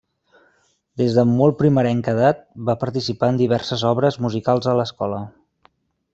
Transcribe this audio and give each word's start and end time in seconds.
Des 1.01 1.17
de 1.17 1.25
molt 1.33 1.57
primerenca 1.59 2.15
edat, 2.17 2.41
va 2.71 2.77
participar 2.85 3.31
en 3.35 3.39
diverses 3.43 3.85
obres 3.93 4.19
musicals 4.29 4.73
a 4.73 4.77
l'escola. 4.83 5.23